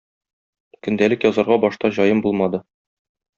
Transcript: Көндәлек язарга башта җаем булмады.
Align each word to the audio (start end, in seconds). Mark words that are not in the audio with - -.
Көндәлек 0.87 1.25
язарга 1.29 1.59
башта 1.67 1.93
җаем 1.99 2.25
булмады. 2.25 2.63